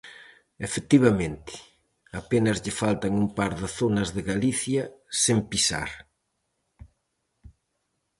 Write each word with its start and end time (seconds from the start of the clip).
Efectivamente, 0.67 1.53
apenas 2.21 2.57
lle 2.63 2.77
faltan 2.81 3.13
un 3.23 3.27
par 3.37 3.51
de 3.61 3.67
zonas 3.79 4.09
de 4.15 4.21
Galicia 4.31 4.83
sen 5.23 5.37
pisar. 5.49 5.91